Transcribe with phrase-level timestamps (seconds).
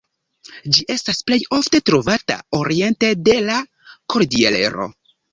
[0.75, 3.59] Ĝi estas plej ofte trovata oriente de la
[4.15, 4.89] Kordilero.